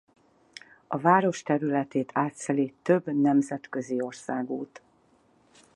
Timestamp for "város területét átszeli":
0.97-2.73